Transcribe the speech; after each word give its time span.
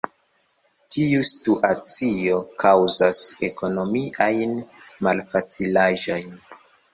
Tiu 0.93 1.25
situacio 1.31 2.39
kaŭzas 2.63 3.19
ekonomiajn 3.49 4.57
malfacilaĵojn. 5.09 6.35